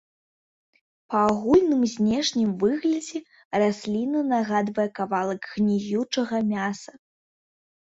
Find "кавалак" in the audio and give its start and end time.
5.03-5.41